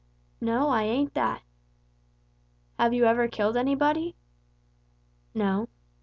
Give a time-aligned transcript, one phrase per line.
[0.41, 1.43] "No, I ain't that."
[2.79, 4.15] "Have you ever killed anybody?"
[5.35, 5.67] "No."